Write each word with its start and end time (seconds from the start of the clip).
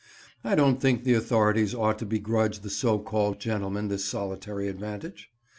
I 0.43 0.55
don't 0.55 0.81
think 0.81 1.03
the 1.03 1.13
authorities 1.13 1.75
ought 1.75 1.99
to 1.99 2.07
begrudge 2.07 2.61
the 2.61 2.71
so 2.71 2.97
called 2.97 3.39
gentleman 3.39 3.87
this 3.87 4.03
solitary 4.03 4.67
advantage. 4.67 5.29